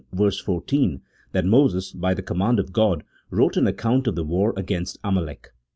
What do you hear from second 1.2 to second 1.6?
that